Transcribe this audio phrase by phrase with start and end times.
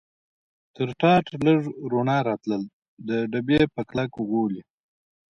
[0.75, 2.63] تر ټاټ لږ رڼا راتلل،
[3.07, 4.61] د ډبې په کلک غولي.